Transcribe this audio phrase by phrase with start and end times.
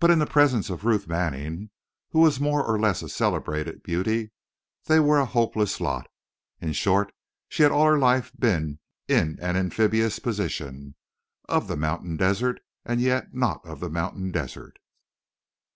[0.00, 1.70] But in the presence of Ruth Manning,
[2.10, 4.32] who was a more or less celebrated beauty,
[4.86, 6.08] they were a hopeless lot.
[6.60, 7.14] In short,
[7.48, 10.96] she had all her life been in an amphibious position,
[11.48, 14.80] of the mountain desert and yet not of the mountain desert.